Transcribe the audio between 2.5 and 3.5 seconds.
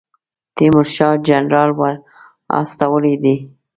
استولی دی.